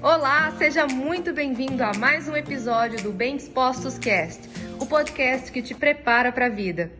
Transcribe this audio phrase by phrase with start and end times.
[0.00, 4.48] Olá, seja muito bem-vindo a mais um episódio do Bem Dispostos Cast,
[4.80, 6.92] o podcast que te prepara para a vida.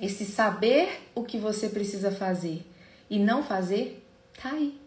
[0.00, 2.64] Esse saber o que você precisa fazer
[3.10, 4.02] e não fazer,
[4.42, 4.80] tá aí.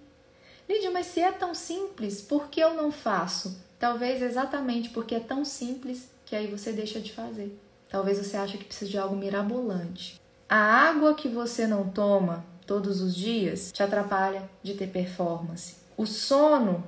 [0.67, 3.63] Lídia, mas se é tão simples, por que eu não faço?
[3.77, 7.55] Talvez exatamente porque é tão simples que aí você deixa de fazer.
[7.87, 10.19] Talvez você ache que precisa de algo mirabolante.
[10.49, 15.75] A água que você não toma todos os dias te atrapalha de ter performance.
[15.95, 16.83] O sono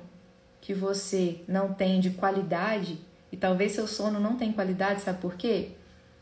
[0.62, 2.98] que você não tem de qualidade,
[3.30, 5.72] e talvez seu sono não tenha qualidade, sabe por quê?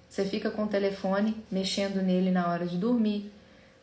[0.08, 3.30] Você fica com o telefone mexendo nele na hora de dormir,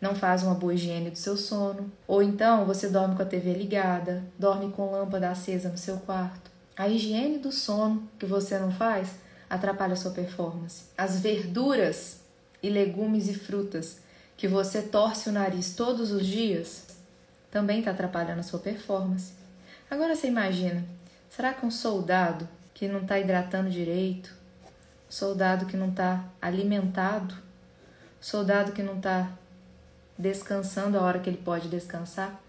[0.01, 3.53] não faz uma boa higiene do seu sono, ou então você dorme com a TV
[3.53, 6.51] ligada, dorme com lâmpada acesa no seu quarto.
[6.75, 9.15] A higiene do sono que você não faz
[9.49, 10.85] atrapalha a sua performance.
[10.97, 12.21] As verduras
[12.61, 13.99] e legumes e frutas
[14.35, 16.85] que você torce o nariz todos os dias
[17.49, 19.33] também está atrapalhando a sua performance.
[19.89, 20.83] Agora você imagina,
[21.29, 24.33] será que um soldado que não está hidratando direito,
[25.09, 27.33] soldado que não está alimentado,
[28.19, 29.29] soldado que não está
[30.17, 32.41] descansando a hora que ele pode descansar,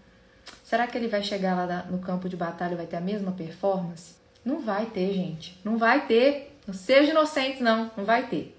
[0.63, 3.31] será que ele vai chegar lá no campo de batalha e vai ter a mesma
[3.31, 4.15] performance?
[4.43, 5.59] Não vai ter, gente.
[5.63, 6.57] Não vai ter.
[6.65, 7.91] Não seja inocente, não.
[7.95, 8.57] Não vai ter.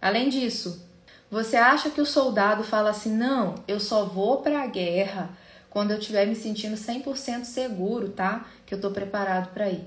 [0.00, 0.86] Além disso,
[1.30, 5.30] você acha que o soldado fala assim: não, eu só vou para a guerra
[5.76, 8.46] quando eu estiver me sentindo 100% seguro, tá?
[8.64, 9.84] Que eu tô preparado para ir.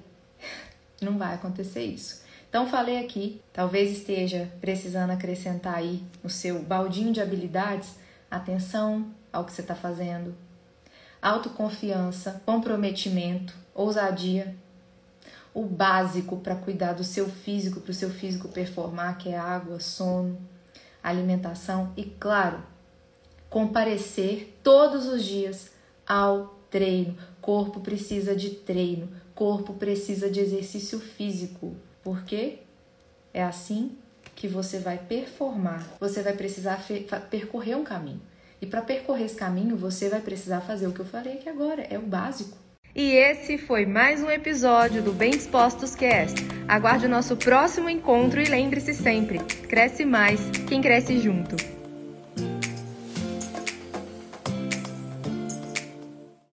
[1.01, 2.21] Não vai acontecer isso.
[2.47, 7.95] Então falei aqui, talvez esteja precisando acrescentar aí no seu baldinho de habilidades
[8.29, 10.35] atenção ao que você está fazendo,
[11.19, 14.55] autoconfiança, comprometimento, ousadia,
[15.55, 19.79] o básico para cuidar do seu físico, para o seu físico performar, que é água,
[19.79, 20.39] sono,
[21.01, 22.61] alimentação e, claro,
[23.49, 25.78] comparecer todos os dias
[26.09, 27.15] ao treino.
[27.39, 31.75] Corpo precisa de treino, corpo precisa de exercício físico.
[32.03, 32.59] Por quê?
[33.31, 33.91] É assim
[34.35, 35.87] que você vai performar.
[35.99, 36.83] Você vai precisar
[37.29, 38.21] percorrer um caminho.
[38.61, 41.81] E para percorrer esse caminho, você vai precisar fazer o que eu falei aqui agora,
[41.89, 42.57] é o básico.
[42.95, 46.35] E esse foi mais um episódio do Bem Dispostos Cast.
[46.67, 51.55] Aguarde o nosso próximo encontro e lembre-se sempre: cresce mais quem cresce junto.